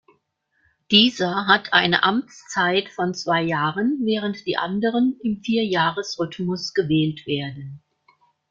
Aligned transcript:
Dieser 0.89 1.45
hat 1.45 1.73
eine 1.73 2.01
Amtszeit 2.01 2.89
von 2.89 3.13
zwei 3.13 3.43
Jahren, 3.43 3.99
während 4.03 4.47
die 4.47 4.57
anderen 4.57 5.19
im 5.21 5.43
Vierjahresrhythmus 5.43 6.73
gewählt 6.73 7.27
werden. 7.27 7.83